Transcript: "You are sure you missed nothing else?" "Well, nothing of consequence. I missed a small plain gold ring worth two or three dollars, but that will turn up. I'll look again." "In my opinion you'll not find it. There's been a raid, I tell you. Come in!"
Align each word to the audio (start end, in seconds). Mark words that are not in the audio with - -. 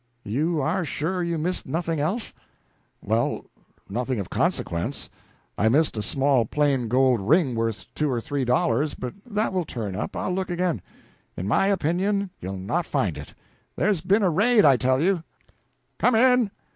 "You 0.25 0.61
are 0.63 0.83
sure 0.83 1.21
you 1.21 1.37
missed 1.37 1.67
nothing 1.67 1.99
else?" 1.99 2.33
"Well, 3.03 3.45
nothing 3.87 4.19
of 4.19 4.31
consequence. 4.31 5.11
I 5.59 5.69
missed 5.69 5.95
a 5.95 6.01
small 6.01 6.43
plain 6.45 6.87
gold 6.87 7.19
ring 7.21 7.53
worth 7.53 7.85
two 7.93 8.09
or 8.09 8.19
three 8.19 8.43
dollars, 8.43 8.95
but 8.95 9.13
that 9.27 9.53
will 9.53 9.63
turn 9.63 9.95
up. 9.95 10.15
I'll 10.15 10.33
look 10.33 10.49
again." 10.49 10.81
"In 11.37 11.47
my 11.47 11.67
opinion 11.67 12.31
you'll 12.39 12.57
not 12.57 12.87
find 12.87 13.15
it. 13.15 13.35
There's 13.75 14.01
been 14.01 14.23
a 14.23 14.31
raid, 14.31 14.65
I 14.65 14.75
tell 14.75 14.99
you. 14.99 15.21
Come 15.99 16.15
in!" 16.15 16.49